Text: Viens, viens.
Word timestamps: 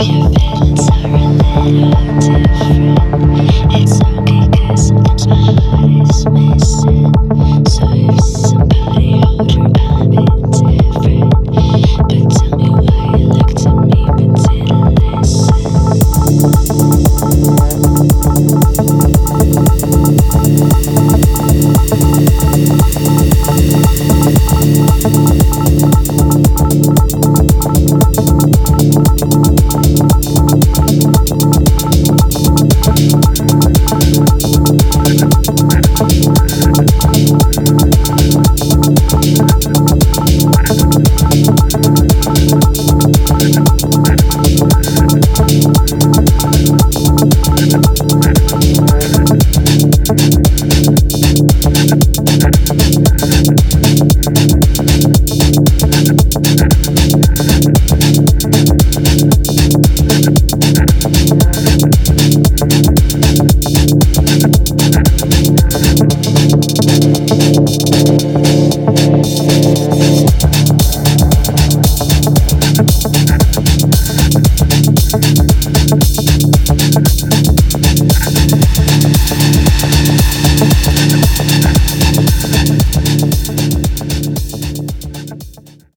Viens, 0.00 0.30
viens. 0.30 0.39